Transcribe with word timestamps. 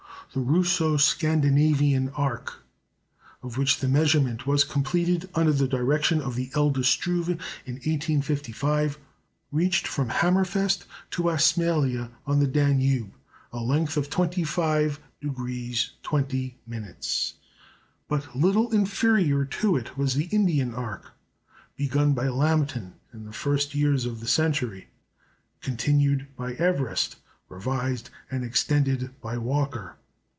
The 0.33 0.39
Russo 0.39 0.95
Scandinavian 0.95 2.07
arc, 2.15 2.63
of 3.43 3.57
which 3.57 3.81
the 3.81 3.89
measurement 3.89 4.47
was 4.47 4.63
completed 4.63 5.27
under 5.35 5.51
the 5.51 5.67
direction 5.67 6.21
of 6.21 6.35
the 6.35 6.49
elder 6.55 6.83
Struve 6.83 7.27
in 7.27 7.37
1855, 7.73 8.97
reached 9.51 9.85
from 9.87 10.07
Hammerfest 10.07 10.85
to 11.09 11.23
Ismailia 11.23 12.11
on 12.25 12.39
the 12.39 12.47
Danube, 12.47 13.11
a 13.51 13.59
length 13.59 13.97
of 13.97 14.09
25° 14.09 14.97
20'. 15.21 16.55
But 18.07 18.33
little 18.33 18.71
inferior 18.71 19.43
to 19.43 19.75
it 19.75 19.97
was 19.97 20.13
the 20.13 20.29
Indian 20.31 20.73
arc, 20.73 21.11
begun 21.75 22.13
by 22.13 22.29
Lambton 22.29 22.93
in 23.11 23.25
the 23.25 23.33
first 23.33 23.75
years 23.75 24.05
of 24.05 24.21
the 24.21 24.29
century, 24.29 24.87
continued 25.59 26.25
by 26.37 26.53
Everest, 26.53 27.17
revised 27.49 28.09
and 28.31 28.45
extended 28.45 29.11
by 29.19 29.37
Walker. 29.37 29.97